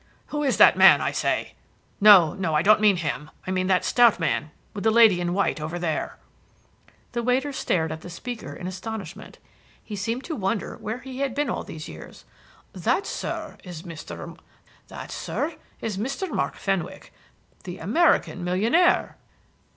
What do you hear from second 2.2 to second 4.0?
no; I don't mean him. I mean that